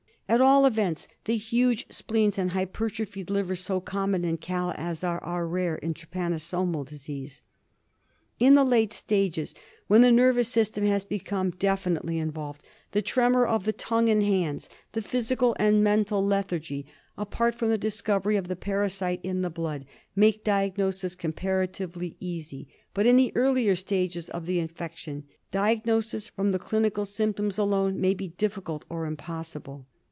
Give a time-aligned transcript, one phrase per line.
[0.29, 5.45] At all events the huge spleens and hypertrophied livers, so common in Kala Azar, are
[5.45, 7.41] rare in trypanosoma disease.
[8.39, 9.53] In the late stages,
[9.87, 14.69] when the nervous system has become definitely involved, the tremor of the tongue and hands,
[14.93, 16.85] the physical and mental lethargy,
[17.17, 19.83] apart from the discovery of the parasite in the blood,
[20.15, 26.59] make diagnosis comparatively easy; but in the earlier stages of the infection, diagnosis from the
[26.59, 29.87] clinical symptoms alone may be difficult or impossible.